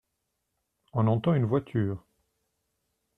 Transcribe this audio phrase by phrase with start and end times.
[0.93, 2.03] On entend une voiture.